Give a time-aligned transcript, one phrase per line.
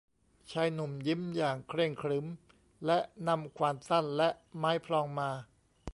[0.51, 2.25] ชายหนุ่มยิ้มอย่างเคร่งขรึม
[2.85, 5.29] และนำขวานสั้นและไม้พลองมา